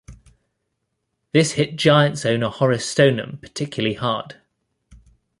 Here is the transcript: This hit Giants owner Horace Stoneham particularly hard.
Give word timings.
This 1.31 1.51
hit 1.51 1.75
Giants 1.75 2.25
owner 2.25 2.49
Horace 2.49 2.89
Stoneham 2.89 3.37
particularly 3.39 3.93
hard. 3.93 4.35